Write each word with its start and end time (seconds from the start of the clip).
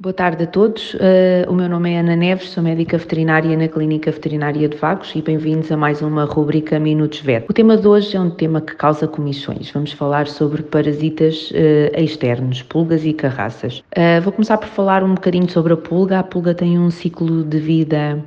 Boa 0.00 0.14
tarde 0.14 0.44
a 0.44 0.46
todos. 0.46 0.94
Uh, 0.94 1.44
o 1.46 1.52
meu 1.52 1.68
nome 1.68 1.92
é 1.92 2.00
Ana 2.00 2.16
Neves, 2.16 2.48
sou 2.48 2.62
médica 2.62 2.96
veterinária 2.96 3.54
na 3.54 3.68
Clínica 3.68 4.10
Veterinária 4.10 4.66
de 4.66 4.74
Vagos 4.74 5.12
e 5.14 5.20
bem-vindos 5.20 5.70
a 5.70 5.76
mais 5.76 6.00
uma 6.00 6.24
rubrica 6.24 6.80
Minutos 6.80 7.20
Vet. 7.20 7.44
O 7.50 7.52
tema 7.52 7.76
de 7.76 7.86
hoje 7.86 8.16
é 8.16 8.20
um 8.20 8.30
tema 8.30 8.62
que 8.62 8.74
causa 8.76 9.06
comissões. 9.06 9.70
Vamos 9.70 9.92
falar 9.92 10.26
sobre 10.26 10.62
parasitas 10.62 11.50
uh, 11.50 12.00
externos, 12.00 12.62
pulgas 12.62 13.04
e 13.04 13.12
carraças. 13.12 13.80
Uh, 13.94 14.22
vou 14.22 14.32
começar 14.32 14.56
por 14.56 14.68
falar 14.68 15.04
um 15.04 15.12
bocadinho 15.12 15.50
sobre 15.50 15.74
a 15.74 15.76
pulga. 15.76 16.20
A 16.20 16.22
pulga 16.22 16.54
tem 16.54 16.78
um 16.78 16.90
ciclo 16.90 17.44
de 17.44 17.58
vida 17.58 18.24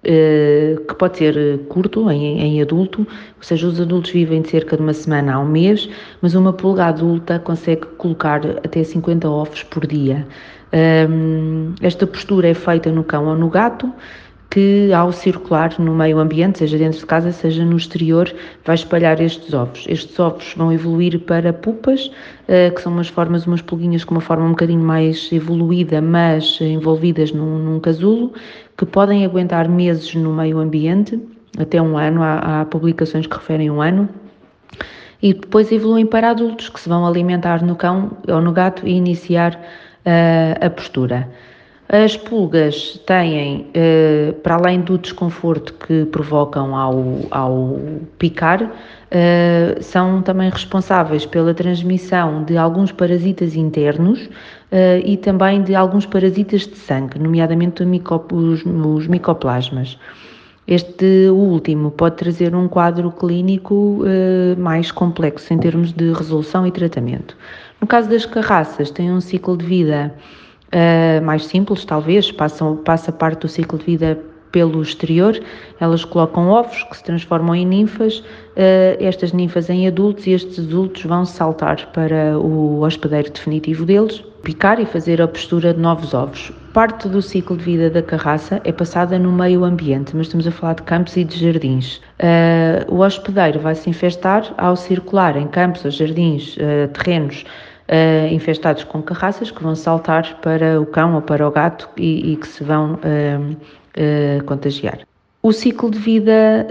que 0.00 0.94
pode 0.94 1.18
ser 1.18 1.58
curto 1.68 2.08
em, 2.08 2.40
em, 2.40 2.62
adulto, 2.62 3.00
ou 3.00 3.42
seja, 3.42 3.66
os 3.66 3.80
adultos 3.80 4.12
vivem 4.12 4.40
de 4.40 4.48
cerca 4.48 4.76
de 4.76 4.82
uma 4.82 4.94
semana 4.94 5.34
a 5.34 5.40
um 5.40 5.44
mês, 5.44 5.90
mas 6.22 6.36
uma 6.36 6.52
pulga 6.52 6.84
adulta 6.84 7.40
consegue 7.40 7.84
colocar 7.98 8.40
até 8.64 8.84
50 8.84 9.28
ovos 9.28 9.64
por 9.64 9.84
dia. 9.84 10.24
Um, 10.72 11.74
esta 11.80 12.06
postura 12.06 12.48
é 12.48 12.54
feita 12.54 12.90
no 12.90 13.02
cão 13.02 13.26
ou 13.26 13.36
no 13.36 13.48
gato, 13.48 13.92
que 14.50 14.90
ao 14.92 15.12
circular 15.12 15.74
no 15.78 15.94
meio 15.94 16.18
ambiente, 16.18 16.58
seja 16.58 16.78
dentro 16.78 16.98
de 16.98 17.06
casa, 17.06 17.32
seja 17.32 17.64
no 17.64 17.76
exterior, 17.76 18.32
vai 18.64 18.74
espalhar 18.74 19.20
estes 19.20 19.52
ovos. 19.52 19.84
Estes 19.86 20.18
ovos 20.18 20.54
vão 20.56 20.72
evoluir 20.72 21.20
para 21.20 21.52
pupas, 21.52 22.06
uh, 22.06 22.74
que 22.74 22.80
são 22.80 22.92
umas 22.92 23.08
formas, 23.08 23.46
umas 23.46 23.60
pulguinhas 23.60 24.04
com 24.04 24.14
uma 24.14 24.20
forma 24.20 24.46
um 24.46 24.50
bocadinho 24.50 24.82
mais 24.82 25.30
evoluída, 25.32 26.00
mas 26.00 26.58
envolvidas 26.60 27.30
num, 27.32 27.58
num 27.58 27.80
casulo, 27.80 28.32
que 28.76 28.86
podem 28.86 29.24
aguentar 29.24 29.68
meses 29.68 30.14
no 30.14 30.32
meio 30.32 30.58
ambiente, 30.58 31.20
até 31.58 31.80
um 31.80 31.98
ano, 31.98 32.22
há, 32.22 32.60
há 32.60 32.64
publicações 32.64 33.26
que 33.26 33.34
referem 33.34 33.70
um 33.70 33.82
ano, 33.82 34.08
e 35.20 35.34
depois 35.34 35.70
evoluem 35.72 36.06
para 36.06 36.30
adultos, 36.30 36.68
que 36.68 36.80
se 36.80 36.88
vão 36.88 37.06
alimentar 37.06 37.62
no 37.62 37.74
cão 37.74 38.16
ou 38.26 38.40
no 38.40 38.52
gato 38.52 38.86
e 38.86 38.92
iniciar 38.92 39.60
a 40.04 40.70
postura. 40.70 41.28
As 41.90 42.18
pulgas 42.18 43.00
têm, 43.06 43.70
eh, 43.72 44.34
para 44.42 44.56
além 44.56 44.82
do 44.82 44.98
desconforto 44.98 45.72
que 45.72 46.04
provocam 46.04 46.76
ao, 46.76 47.02
ao 47.30 47.80
picar, 48.18 48.70
eh, 49.10 49.78
são 49.80 50.20
também 50.20 50.50
responsáveis 50.50 51.24
pela 51.24 51.54
transmissão 51.54 52.44
de 52.44 52.58
alguns 52.58 52.92
parasitas 52.92 53.56
internos 53.56 54.28
eh, 54.70 55.00
e 55.02 55.16
também 55.16 55.62
de 55.62 55.74
alguns 55.74 56.04
parasitas 56.04 56.66
de 56.66 56.76
sangue, 56.76 57.18
nomeadamente 57.18 57.82
os 57.82 59.06
micoplasmas. 59.06 59.98
Este 60.66 61.30
último 61.30 61.90
pode 61.90 62.16
trazer 62.16 62.54
um 62.54 62.68
quadro 62.68 63.10
clínico 63.10 64.02
mais 64.58 64.92
complexo 64.92 65.54
em 65.54 65.56
termos 65.56 65.94
de 65.94 66.12
resolução 66.12 66.66
e 66.66 66.70
tratamento. 66.70 67.34
No 67.80 67.86
caso 67.86 68.08
das 68.10 68.26
carraças, 68.26 68.90
tem 68.90 69.10
um 69.12 69.20
ciclo 69.20 69.56
de 69.56 69.64
vida 69.64 70.12
uh, 70.68 71.24
mais 71.24 71.46
simples, 71.46 71.84
talvez, 71.84 72.32
passam, 72.32 72.76
passa 72.76 73.12
parte 73.12 73.40
do 73.40 73.48
ciclo 73.48 73.78
de 73.78 73.84
vida 73.84 74.18
pelo 74.50 74.82
exterior, 74.82 75.38
elas 75.78 76.04
colocam 76.04 76.48
ovos 76.48 76.82
que 76.84 76.96
se 76.96 77.04
transformam 77.04 77.54
em 77.54 77.66
ninfas, 77.66 78.18
uh, 78.18 78.24
estas 78.98 79.32
ninfas 79.32 79.68
em 79.70 79.86
adultos 79.86 80.26
e 80.26 80.32
estes 80.32 80.58
adultos 80.58 81.04
vão 81.04 81.24
saltar 81.24 81.86
para 81.92 82.38
o 82.38 82.80
hospedeiro 82.80 83.30
definitivo 83.30 83.84
deles, 83.84 84.24
picar 84.42 84.80
e 84.80 84.86
fazer 84.86 85.20
a 85.20 85.28
postura 85.28 85.74
de 85.74 85.80
novos 85.80 86.14
ovos. 86.14 86.50
Parte 86.72 87.08
do 87.08 87.20
ciclo 87.20 87.56
de 87.56 87.64
vida 87.64 87.90
da 87.90 88.02
carraça 88.02 88.60
é 88.64 88.72
passada 88.72 89.18
no 89.18 89.32
meio 89.32 89.64
ambiente, 89.64 90.16
mas 90.16 90.26
estamos 90.26 90.46
a 90.46 90.50
falar 90.50 90.74
de 90.74 90.82
campos 90.82 91.16
e 91.16 91.24
de 91.24 91.38
jardins. 91.38 91.96
Uh, 92.18 92.94
o 92.94 93.00
hospedeiro 93.00 93.60
vai 93.60 93.74
se 93.74 93.90
infestar 93.90 94.54
ao 94.56 94.76
circular 94.76 95.36
em 95.36 95.46
campos 95.48 95.82
jardins, 95.94 96.56
uh, 96.56 96.88
terrenos 96.92 97.44
uh, 97.88 98.32
infestados 98.32 98.84
com 98.84 99.02
carraças 99.02 99.50
que 99.50 99.62
vão 99.62 99.74
saltar 99.74 100.40
para 100.40 100.80
o 100.80 100.86
cão 100.86 101.14
ou 101.14 101.22
para 101.22 101.46
o 101.46 101.50
gato 101.50 101.88
e, 101.96 102.32
e 102.32 102.36
que 102.36 102.46
se 102.46 102.62
vão 102.62 102.94
uh, 102.94 103.52
uh, 103.52 104.44
contagiar. 104.44 105.00
O 105.42 105.52
ciclo 105.52 105.90
de 105.90 105.98
vida 106.00 106.66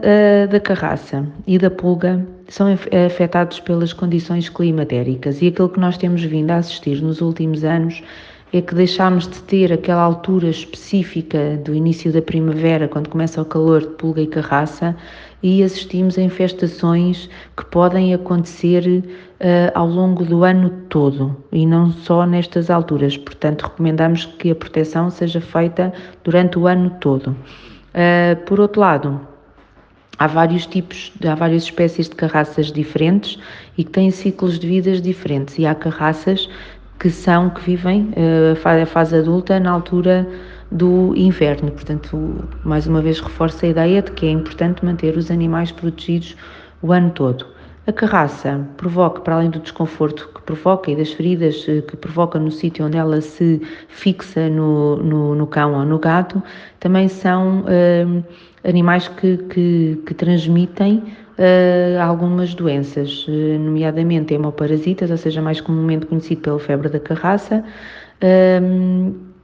da 0.51 0.59
carraça 0.59 1.25
e 1.47 1.57
da 1.57 1.71
pulga 1.71 2.23
são 2.49 2.67
afetados 3.07 3.61
pelas 3.61 3.93
condições 3.93 4.49
climatéricas 4.49 5.41
e 5.41 5.47
aquilo 5.47 5.69
que 5.69 5.79
nós 5.79 5.97
temos 5.97 6.21
vindo 6.21 6.51
a 6.51 6.57
assistir 6.57 7.01
nos 7.01 7.21
últimos 7.21 7.63
anos 7.63 8.03
é 8.53 8.61
que 8.61 8.73
deixámos 8.73 9.27
de 9.27 9.41
ter 9.43 9.73
aquela 9.73 10.01
altura 10.01 10.47
específica 10.47 11.57
do 11.63 11.73
início 11.73 12.11
da 12.13 12.21
primavera, 12.21 12.87
quando 12.87 13.09
começa 13.09 13.41
o 13.41 13.45
calor 13.45 13.81
de 13.81 13.87
pulga 13.95 14.21
e 14.21 14.27
carraça, 14.27 14.95
e 15.43 15.61
assistimos 15.61 16.17
a 16.17 16.21
infestações 16.21 17.29
que 17.55 17.65
podem 17.65 18.13
acontecer 18.13 19.03
uh, 19.39 19.71
ao 19.73 19.87
longo 19.87 20.23
do 20.23 20.43
ano 20.43 20.69
todo 20.89 21.35
e 21.51 21.65
não 21.65 21.91
só 21.91 22.25
nestas 22.25 22.69
alturas. 22.69 23.17
Portanto, 23.17 23.63
recomendamos 23.63 24.25
que 24.25 24.51
a 24.51 24.55
proteção 24.55 25.09
seja 25.09 25.41
feita 25.41 25.93
durante 26.23 26.57
o 26.57 26.67
ano 26.67 26.91
todo. 26.99 27.29
Uh, 27.29 28.35
por 28.45 28.59
outro 28.59 28.81
lado, 28.81 29.21
há 30.17 30.27
vários 30.27 30.65
tipos, 30.65 31.11
há 31.25 31.35
várias 31.35 31.63
espécies 31.63 32.09
de 32.09 32.15
carraças 32.15 32.71
diferentes 32.71 33.39
e 33.77 33.83
que 33.83 33.91
têm 33.91 34.11
ciclos 34.11 34.59
de 34.59 34.67
vidas 34.67 35.01
diferentes. 35.01 35.57
E 35.57 35.65
há 35.65 35.75
carraças 35.75 36.49
que 36.99 37.09
são, 37.09 37.49
que 37.49 37.61
vivem 37.61 38.09
uh, 38.15 38.81
a 38.81 38.85
fase 38.85 39.17
adulta 39.17 39.59
na 39.59 39.71
altura 39.71 40.27
do 40.71 41.13
inverno. 41.15 41.71
Portanto, 41.71 42.49
mais 42.63 42.87
uma 42.87 43.01
vez 43.01 43.19
reforço 43.19 43.65
a 43.65 43.69
ideia 43.69 44.01
de 44.01 44.11
que 44.11 44.25
é 44.25 44.31
importante 44.31 44.83
manter 44.83 45.15
os 45.15 45.31
animais 45.31 45.71
protegidos 45.71 46.35
o 46.81 46.91
ano 46.91 47.11
todo. 47.11 47.56
A 47.87 47.93
carraça 47.93 48.67
provoca, 48.75 49.21
para 49.21 49.35
além 49.35 49.49
do 49.49 49.59
desconforto 49.59 50.29
que 50.35 50.41
provoca 50.41 50.91
e 50.91 50.95
das 50.97 51.13
feridas 51.13 51.65
eh, 51.69 51.79
que 51.81 51.95
provoca 51.95 52.37
no 52.37 52.51
sítio 52.51 52.85
onde 52.85 52.97
ela 52.97 53.21
se 53.21 53.61
fixa 53.87 54.49
no, 54.49 54.97
no, 54.97 55.33
no 55.33 55.47
cão 55.47 55.73
ou 55.73 55.85
no 55.85 55.97
gato, 55.97 56.43
também 56.81 57.07
são 57.07 57.61
uh, 57.61 58.25
animais 58.67 59.07
que, 59.07 59.37
que, 59.37 60.03
que 60.05 60.13
transmitem 60.13 60.97
uh, 60.97 62.01
algumas 62.01 62.53
doenças, 62.53 63.25
nomeadamente 63.61 64.33
hemoparasitas, 64.33 65.09
ou 65.09 65.17
seja, 65.17 65.41
mais 65.41 65.61
comumente 65.61 66.07
conhecido 66.07 66.41
pela 66.41 66.59
febre 66.59 66.89
da 66.89 66.99
carraça, 66.99 67.63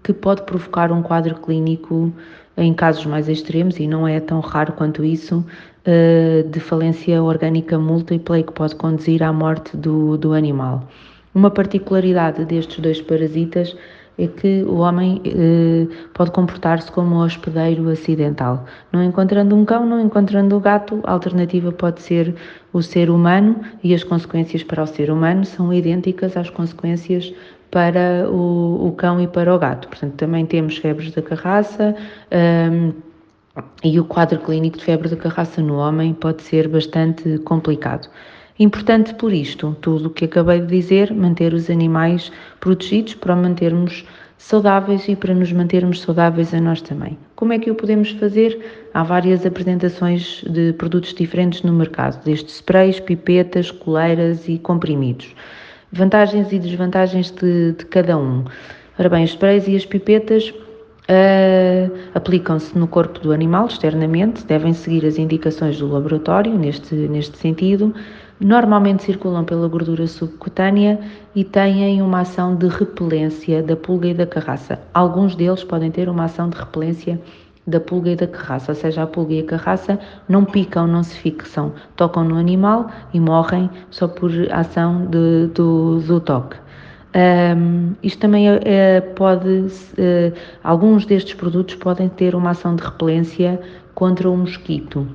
que 0.03 0.13
pode 0.13 0.43
provocar 0.43 0.91
um 0.91 1.01
quadro 1.01 1.35
clínico 1.35 2.11
em 2.57 2.73
casos 2.73 3.05
mais 3.05 3.27
extremos, 3.27 3.79
e 3.79 3.87
não 3.87 4.07
é 4.07 4.19
tão 4.19 4.39
raro 4.39 4.73
quanto 4.73 5.03
isso, 5.03 5.43
uh, 5.87 6.47
de 6.47 6.59
falência 6.59 7.21
orgânica 7.21 7.79
múltipla 7.79 8.39
e 8.39 8.43
que 8.43 8.51
pode 8.51 8.75
conduzir 8.75 9.23
à 9.23 9.33
morte 9.33 9.75
do, 9.75 10.17
do 10.17 10.33
animal. 10.33 10.87
Uma 11.33 11.49
particularidade 11.49 12.45
destes 12.45 12.79
dois 12.79 13.01
parasitas 13.01 13.75
é 14.17 14.27
que 14.27 14.63
o 14.63 14.75
homem 14.75 15.19
eh, 15.25 15.87
pode 16.13 16.29
comportar-se 16.29 16.91
como 16.91 17.15
um 17.15 17.19
hospedeiro 17.19 17.89
acidental. 17.89 18.65
Não 18.91 19.03
encontrando 19.03 19.55
um 19.55 19.65
cão, 19.65 19.85
não 19.85 19.99
encontrando 19.99 20.55
o 20.55 20.59
gato, 20.59 20.99
a 21.03 21.11
alternativa 21.11 21.71
pode 21.71 22.03
ser 22.03 22.35
o 22.71 22.83
ser 22.83 23.09
humano 23.09 23.61
e 23.83 23.93
as 23.93 24.03
consequências 24.03 24.61
para 24.61 24.83
o 24.83 24.87
ser 24.87 25.09
humano 25.09 25.43
são 25.43 25.73
idênticas 25.73 26.37
às 26.37 26.51
consequências 26.51 27.33
para 27.73 28.29
o, 28.29 28.87
o 28.87 28.91
cão 28.91 29.19
e 29.19 29.27
para 29.27 29.53
o 29.53 29.57
gato. 29.57 29.87
Portanto, 29.87 30.13
também 30.13 30.45
temos 30.45 30.77
febres 30.77 31.11
da 31.11 31.23
carraça. 31.23 31.95
Um, 32.31 32.93
e 33.83 33.99
o 33.99 34.05
quadro 34.05 34.39
clínico 34.39 34.77
de 34.77 34.85
febre 34.85 35.09
da 35.09 35.15
carraça 35.15 35.61
no 35.61 35.77
homem 35.77 36.13
pode 36.13 36.43
ser 36.43 36.67
bastante 36.67 37.39
complicado. 37.39 38.07
Importante 38.59 39.15
por 39.15 39.33
isto, 39.33 39.75
tudo 39.81 40.07
o 40.07 40.09
que 40.11 40.25
acabei 40.25 40.61
de 40.61 40.67
dizer, 40.67 41.11
manter 41.13 41.53
os 41.53 41.69
animais 41.69 42.31
protegidos 42.59 43.15
para 43.15 43.35
mantermos 43.35 44.05
saudáveis 44.37 45.07
e 45.07 45.15
para 45.15 45.33
nos 45.33 45.51
mantermos 45.51 46.01
saudáveis 46.01 46.53
a 46.53 46.61
nós 46.61 46.81
também. 46.81 47.17
Como 47.35 47.53
é 47.53 47.59
que 47.59 47.71
o 47.71 47.75
podemos 47.75 48.11
fazer? 48.11 48.89
Há 48.93 49.03
várias 49.03 49.45
apresentações 49.45 50.43
de 50.47 50.73
produtos 50.73 51.13
diferentes 51.13 51.63
no 51.63 51.73
mercado, 51.73 52.23
desde 52.23 52.51
sprays, 52.51 52.99
pipetas, 52.99 53.71
coleiras 53.71 54.47
e 54.47 54.59
comprimidos. 54.59 55.33
Vantagens 55.93 56.51
e 56.51 56.57
desvantagens 56.57 57.29
de, 57.29 57.73
de 57.73 57.85
cada 57.85 58.17
um. 58.17 58.43
Ora 58.97 59.09
bem, 59.09 59.23
os 59.23 59.29
sprays 59.29 59.67
e 59.67 59.75
as 59.75 59.85
pipetas 59.85 60.49
uh, 60.49 61.97
aplicam-se 62.15 62.75
no 62.75 62.87
corpo 62.87 63.19
do 63.19 63.31
animal 63.31 63.67
externamente, 63.67 64.43
devem 64.43 64.73
seguir 64.73 65.05
as 65.05 65.19
indicações 65.19 65.77
do 65.77 65.87
laboratório 65.87 66.57
neste, 66.57 66.95
neste 66.95 67.37
sentido. 67.37 67.93
Normalmente 68.39 69.03
circulam 69.03 69.45
pela 69.45 69.67
gordura 69.67 70.07
subcutânea 70.07 70.99
e 71.35 71.43
têm 71.43 72.01
uma 72.01 72.21
ação 72.21 72.55
de 72.55 72.67
repelência 72.67 73.61
da 73.61 73.75
pulga 73.75 74.07
e 74.07 74.13
da 74.15 74.25
carraça. 74.25 74.79
Alguns 74.95 75.35
deles 75.35 75.63
podem 75.63 75.91
ter 75.91 76.09
uma 76.09 76.23
ação 76.23 76.49
de 76.49 76.57
repelência 76.57 77.21
da 77.65 77.79
pulga 77.79 78.11
e 78.11 78.15
da 78.15 78.27
carraça, 78.27 78.71
ou 78.71 78.75
seja, 78.75 79.03
a 79.03 79.07
pulga 79.07 79.33
e 79.33 79.39
a 79.39 79.45
carraça 79.45 79.99
não 80.27 80.43
picam, 80.43 80.85
não 80.85 81.03
se 81.03 81.15
fixam, 81.15 81.73
tocam 81.95 82.23
no 82.23 82.37
animal 82.37 82.89
e 83.13 83.19
morrem 83.19 83.69
só 83.89 84.07
por 84.07 84.31
ação 84.51 85.05
de, 85.05 85.47
do, 85.47 85.99
do 85.99 86.19
toque. 86.19 86.57
Um, 87.15 87.93
isto 88.01 88.19
também 88.19 88.47
é, 88.49 88.99
pode, 88.99 89.47
uh, 89.47 90.33
alguns 90.63 91.05
destes 91.05 91.35
produtos 91.35 91.75
podem 91.75 92.09
ter 92.09 92.33
uma 92.33 92.49
ação 92.49 92.75
de 92.75 92.83
repelência 92.83 93.61
contra 93.93 94.27
o 94.27 94.35
mosquito, 94.35 95.07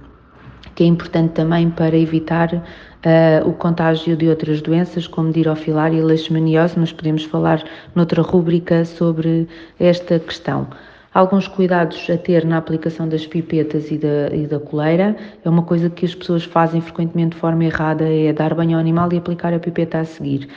que 0.77 0.85
é 0.85 0.87
importante 0.87 1.33
também 1.33 1.69
para 1.69 1.97
evitar 1.97 2.55
uh, 2.55 3.49
o 3.49 3.53
contágio 3.53 4.17
de 4.17 4.29
outras 4.29 4.62
doenças, 4.62 5.09
como 5.09 5.33
dirofilária 5.33 5.99
e 5.99 6.03
leishmaniose, 6.03 6.79
mas 6.79 6.93
podemos 6.93 7.25
falar 7.25 7.65
noutra 7.97 8.23
rúbrica 8.23 8.85
sobre 8.85 9.49
esta 9.81 10.21
questão. 10.21 10.69
Alguns 11.12 11.49
cuidados 11.49 12.08
a 12.10 12.16
ter 12.16 12.44
na 12.44 12.58
aplicação 12.58 13.08
das 13.08 13.26
pipetas 13.26 13.90
e 13.90 13.99
da, 13.99 14.34
e 14.34 14.46
da 14.46 14.60
coleira. 14.60 15.16
É 15.44 15.49
uma 15.49 15.62
coisa 15.62 15.88
que 15.88 16.05
as 16.05 16.14
pessoas 16.14 16.44
fazem 16.44 16.81
frequentemente 16.81 17.34
de 17.34 17.40
forma 17.40 17.64
errada, 17.64 18.05
é 18.05 18.32
dar 18.32 18.55
banho 18.55 18.75
ao 18.75 18.81
animal 18.81 19.12
e 19.12 19.16
aplicar 19.16 19.52
a 19.52 19.58
pipeta 19.58 19.99
a 19.99 20.05
seguir 20.05 20.49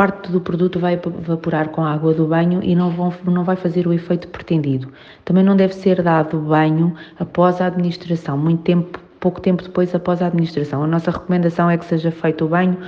parte 0.00 0.32
do 0.32 0.40
produto 0.40 0.78
vai 0.78 0.94
evaporar 0.94 1.68
com 1.68 1.82
a 1.82 1.92
água 1.92 2.14
do 2.14 2.26
banho 2.26 2.60
e 2.62 2.74
não, 2.74 2.88
vão, 2.88 3.12
não 3.26 3.44
vai 3.44 3.54
fazer 3.54 3.86
o 3.86 3.92
efeito 3.92 4.28
pretendido. 4.28 4.90
Também 5.26 5.44
não 5.44 5.54
deve 5.54 5.74
ser 5.74 6.02
dado 6.02 6.38
banho 6.38 6.94
após 7.18 7.60
a 7.60 7.66
administração, 7.66 8.38
muito 8.38 8.62
tempo, 8.62 8.98
pouco 9.20 9.42
tempo 9.42 9.62
depois 9.62 9.94
após 9.94 10.22
a 10.22 10.28
administração. 10.28 10.82
A 10.82 10.86
nossa 10.86 11.10
recomendação 11.10 11.68
é 11.68 11.76
que 11.76 11.84
seja 11.84 12.10
feito 12.10 12.46
o 12.46 12.48
banho 12.48 12.78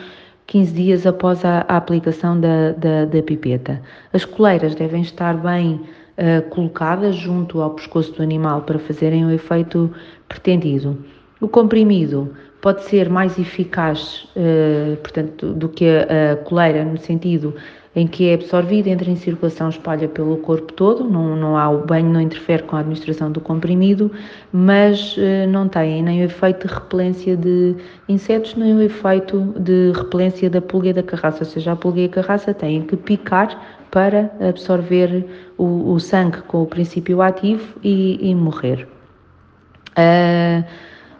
15 0.47 0.73
dias 0.73 1.07
após 1.07 1.45
a, 1.45 1.67
a 1.69 1.77
aplicação 1.77 2.41
da, 2.41 2.73
da, 2.73 3.05
da, 3.05 3.23
pipeta. 3.23 3.83
As 4.15 4.25
coleiras 4.25 4.75
devem 4.75 5.03
estar 5.03 5.37
bem 5.37 5.83
uh, 6.19 6.49
colocadas 6.51 7.15
junto 7.15 7.61
ao 7.61 7.71
pescoço 7.71 8.13
do 8.13 8.23
animal 8.23 8.63
para 8.63 8.79
fazerem 8.79 9.25
o 9.25 9.31
efeito 9.31 9.91
pretendido. 10.29 10.99
O 11.41 11.49
comprimido 11.49 12.33
pode 12.61 12.85
ser 12.85 13.09
mais 13.09 13.39
eficaz, 13.39 14.29
uh, 14.37 14.97
portanto, 14.99 15.53
do 15.53 15.69
que 15.69 15.85
a, 15.87 16.33
a 16.33 16.37
coleira, 16.37 16.85
no 16.85 16.99
sentido 16.99 17.55
em 17.95 18.07
que 18.07 18.31
é 18.31 18.35
absorvida, 18.35 18.89
entra 18.89 19.11
em 19.11 19.17
circulação, 19.17 19.69
espalha 19.69 20.09
pelo 20.09 20.39
corpo 20.39 20.73
todo, 20.73 21.05
não, 21.05 21.37
não 21.37 21.59
há 21.59 21.69
o 21.69 21.85
banho, 21.85 22.09
não 22.11 22.21
interfere 22.21 22.63
com 22.63 22.77
a 22.77 22.81
administração 22.81 23.31
do 23.31 23.41
comprimido, 23.41 24.11
mas 24.51 25.17
uh, 25.19 25.47
não 25.49 25.69
tem 25.69 26.03
nem 26.03 26.23
o 26.23 26.25
efeito 26.25 26.67
de 26.67 26.73
repelência 26.73 27.37
de 27.37 27.77
insetos, 28.09 28.55
nem 28.55 28.75
o 28.75 28.81
efeito 28.81 29.41
de 29.59 29.93
repelência 29.95 30.49
da 30.49 30.61
pulga 30.63 30.89
e 30.89 30.93
da 30.95 31.03
carraça, 31.03 31.41
ou 31.41 31.51
seja, 31.51 31.73
a 31.73 31.77
pulga 31.77 32.01
e 32.01 32.05
a 32.07 32.09
carraça 32.09 32.55
têm 32.55 32.83
que 32.83 32.97
picar 32.97 33.81
para 33.91 34.33
absorver 34.41 35.27
o, 35.59 35.93
o 35.93 36.01
sangue 36.01 36.41
com 36.43 36.63
o 36.63 36.67
princípio 36.67 37.21
ativo 37.21 37.79
e, 37.85 38.31
e 38.31 38.35
morrer. 38.35 38.89
Uh, 39.91 40.65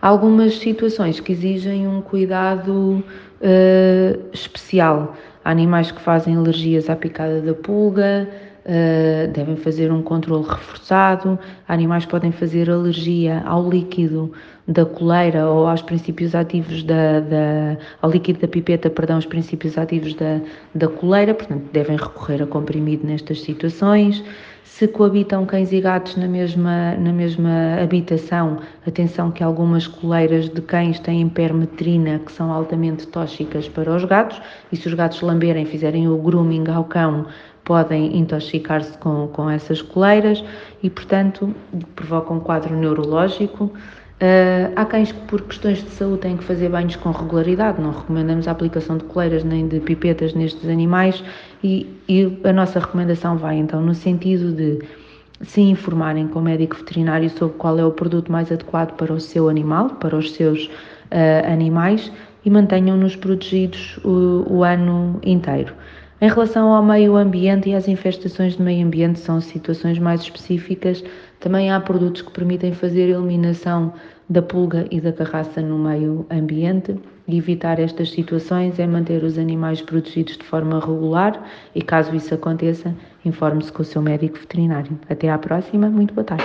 algumas 0.01 0.59
situações 0.59 1.21
que 1.21 1.33
exigem 1.33 1.87
um 1.87 2.01
cuidado 2.01 3.05
uh, 3.43 4.21
especial. 4.33 5.15
Animais 5.45 5.91
que 5.91 6.01
fazem 6.01 6.37
alergias 6.37 6.89
à 6.89 6.97
picada 6.97 7.41
da 7.41 7.55
pulga, 7.55 8.29
uh, 8.65 9.33
devem 9.33 9.57
fazer 9.57 9.91
um 9.91 10.03
controle 10.03 10.45
reforçado. 10.45 11.39
Animais 11.69 12.07
podem 12.07 12.31
fazer 12.33 12.71
alergia 12.71 13.43
ao 13.45 13.69
líquido 13.69 14.33
da 14.69 14.87
coleira 14.87 15.49
ou 15.49 15.67
aos 15.67 15.83
princípios 15.83 16.35
ativos 16.35 16.85
da, 16.85 17.21
da 17.21 17.77
ao 18.01 18.11
líquido 18.11 18.41
da 18.41 18.49
pipeta, 18.49 18.89
perdão, 18.89 19.19
os 19.19 19.27
princípios 19.27 19.77
ativos 19.77 20.15
da, 20.15 20.41
da 20.75 20.87
coleira, 20.87 21.35
portanto 21.35 21.65
devem 21.73 21.97
recorrer 21.97 22.43
a 22.43 22.47
comprimido 22.47 23.07
nestas 23.07 23.41
situações. 23.41 24.23
Se 24.65 24.89
coabitam 24.89 25.45
cães 25.45 25.73
e 25.73 25.81
gatos 25.81 26.17
na 26.17 26.27
mesma, 26.27 26.95
na 26.97 27.13
mesma 27.13 27.81
habitação, 27.83 28.59
atenção 28.87 29.31
que 29.31 29.43
algumas 29.43 29.87
coleiras 29.87 30.49
de 30.49 30.61
cães 30.63 30.99
têm 30.99 31.29
permetrina 31.29 32.19
que 32.21 32.33
são 32.33 32.53
altamente 32.53 33.07
tóxicas 33.09 33.69
para 33.69 33.95
os 33.95 34.05
gatos 34.05 34.41
e 34.71 34.77
se 34.77 34.89
os 34.89 34.95
gatos 34.95 35.21
lamberem, 35.21 35.67
fizerem 35.67 36.09
o 36.09 36.17
grooming 36.17 36.69
ao 36.69 36.85
cão, 36.85 37.27
podem 37.65 38.17
intoxicar-se 38.17 38.97
com, 38.99 39.29
com 39.29 39.49
essas 39.51 39.83
coleiras 39.83 40.43
e, 40.83 40.89
portanto, 40.89 41.55
provocam 41.95 42.37
um 42.37 42.41
quadro 42.41 42.75
neurológico. 42.75 43.73
Uh, 44.23 44.71
há 44.77 44.85
cães 44.85 45.11
que, 45.11 45.19
por 45.23 45.43
questões 45.43 45.83
de 45.83 45.91
saúde, 45.91 46.19
têm 46.21 46.37
que 46.37 46.45
fazer 46.45 46.69
banhos 46.69 46.95
com 46.95 47.11
regularidade. 47.11 47.83
Não 47.83 47.91
recomendamos 47.91 48.47
a 48.47 48.53
aplicação 48.53 48.97
de 48.97 49.03
coleiras 49.03 49.43
nem 49.43 49.67
de 49.67 49.81
pipetas 49.81 50.33
nestes 50.33 50.69
animais 50.69 51.25
e, 51.65 51.89
e 52.09 52.39
a 52.45 52.53
nossa 52.53 52.79
recomendação 52.79 53.37
vai 53.37 53.57
então 53.57 53.83
no 53.83 53.97
sentido 53.97 54.53
de 54.53 54.79
se 55.43 55.61
informarem 55.61 56.29
com 56.29 56.39
o 56.39 56.43
médico 56.43 56.77
veterinário 56.77 57.29
sobre 57.31 57.57
qual 57.57 57.77
é 57.81 57.85
o 57.85 57.91
produto 57.91 58.31
mais 58.31 58.53
adequado 58.53 58.93
para 58.93 59.13
o 59.13 59.19
seu 59.19 59.49
animal, 59.49 59.91
para 59.91 60.17
os 60.17 60.31
seus 60.35 60.67
uh, 60.67 61.53
animais 61.53 62.13
e 62.45 62.51
mantenham-nos 62.51 63.17
protegidos 63.17 63.99
o, 64.05 64.45
o 64.49 64.63
ano 64.63 65.19
inteiro. 65.25 65.75
Em 66.21 66.29
relação 66.29 66.73
ao 66.73 66.85
meio 66.85 67.17
ambiente 67.17 67.71
e 67.71 67.75
às 67.75 67.89
infestações 67.89 68.57
de 68.57 68.63
meio 68.63 68.87
ambiente, 68.87 69.19
são 69.19 69.41
situações 69.41 69.99
mais 69.99 70.21
específicas. 70.21 71.03
Também 71.43 71.73
há 71.73 71.81
produtos 71.81 72.23
que 72.23 72.31
permitem 72.31 72.73
fazer 72.73 73.09
eliminação 73.09 73.93
da 74.31 74.41
pulga 74.41 74.87
e 74.93 75.01
da 75.01 75.13
carraça 75.13 75.61
no 75.61 75.77
meio 75.77 76.25
ambiente. 76.31 76.95
E 77.27 77.37
evitar 77.37 77.81
estas 77.81 78.13
situações 78.13 78.79
é 78.79 78.87
manter 78.87 79.25
os 79.25 79.37
animais 79.37 79.83
protegidos 79.83 80.37
de 80.39 80.45
forma 80.45 80.79
regular 80.79 81.45
e, 81.75 81.83
caso 81.83 82.15
isso 82.15 82.33
aconteça, 82.33 82.95
informe-se 83.25 83.73
com 83.73 83.83
o 83.83 83.85
seu 83.85 84.01
médico 84.01 84.39
veterinário. 84.39 84.97
Até 85.11 85.31
à 85.31 85.37
próxima, 85.39 85.91
muito 85.91 86.15
boa 86.15 86.25
tarde. 86.25 86.45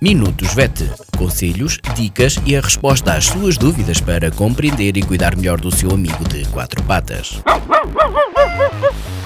Minutos 0.00 0.52
VET. 0.54 0.84
Conselhos, 1.16 1.78
dicas 1.94 2.36
e 2.44 2.54
a 2.54 2.60
resposta 2.60 3.14
às 3.14 3.24
suas 3.24 3.56
dúvidas 3.56 4.02
para 4.02 4.30
compreender 4.30 4.98
e 4.98 5.02
cuidar 5.02 5.34
melhor 5.34 5.58
do 5.58 5.74
seu 5.74 5.90
amigo 5.92 6.28
de 6.28 6.46
quatro 6.50 6.82
patas. 6.82 7.42